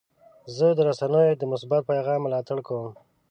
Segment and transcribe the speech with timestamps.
[0.55, 2.89] زه د رسنیو د مثبت پیغام ملاتړ کوم.